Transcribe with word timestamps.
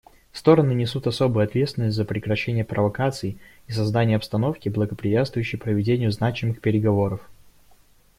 Стороны 0.33 0.71
несут 0.71 1.05
особую 1.05 1.43
ответственность 1.45 1.95
за 1.95 2.05
прекращение 2.05 2.65
провокаций 2.65 3.37
и 3.67 3.71
создание 3.71 4.15
обстановки, 4.17 4.67
благоприятствующей 4.67 5.59
проведению 5.59 6.11
значимых 6.11 6.59
переговоров. 6.59 7.29